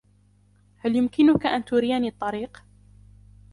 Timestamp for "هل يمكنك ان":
0.77-1.65